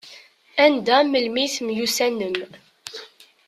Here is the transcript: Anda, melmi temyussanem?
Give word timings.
Anda, 0.65 0.97
melmi 1.03 1.43
temyussanem? 1.53 2.35